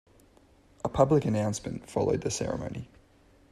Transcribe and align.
A 0.83 0.89
public 0.89 1.25
announcement 1.25 1.87
followed 1.87 2.21
the 2.21 2.31
ceremony. 2.31 2.89